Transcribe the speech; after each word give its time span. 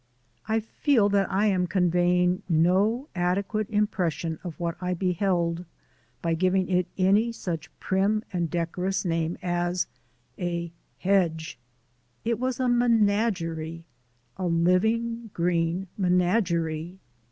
I 0.47 0.61
feel 0.61 1.09
that 1.09 1.31
I 1.31 1.45
am 1.45 1.67
conveying 1.67 2.41
no 2.49 3.07
adequate 3.13 3.69
impression 3.69 4.39
of 4.43 4.59
what 4.59 4.75
I 4.81 4.95
beheld 4.95 5.63
by 6.23 6.33
giving 6.33 6.67
it 6.69 6.87
any 6.97 7.31
such 7.31 7.69
prim 7.79 8.23
and 8.33 8.49
decorous 8.49 9.05
name 9.05 9.37
as 9.43 9.85
a 10.39 10.71
Hedge. 10.97 11.59
It 12.25 12.39
was 12.39 12.59
a 12.59 12.67
menagerie, 12.67 13.83
a 14.37 14.47
living, 14.47 15.29
green 15.35 15.85
menagerie! 15.99 16.97